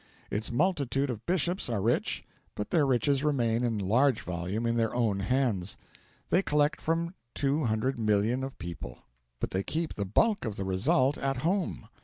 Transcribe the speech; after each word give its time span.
Its 0.31 0.51
multitude 0.51 1.11
of 1.11 1.23
Bishops 1.27 1.69
are 1.69 1.79
rich, 1.79 2.23
but 2.55 2.71
their 2.71 2.87
riches 2.87 3.23
remain 3.23 3.63
in 3.63 3.77
large 3.77 4.25
measure 4.25 4.67
in 4.67 4.75
their 4.75 4.95
own 4.95 5.19
hands. 5.19 5.77
They 6.31 6.41
collect 6.41 6.81
from 6.81 7.13
200,000,000 7.35 8.43
of 8.43 8.57
people, 8.57 9.03
but 9.39 9.51
they 9.51 9.61
keep 9.61 9.93
the 9.93 10.05
bulk 10.05 10.43
of 10.43 10.55
the 10.55 10.65
result 10.65 11.19
at 11.19 11.37
home. 11.45 11.87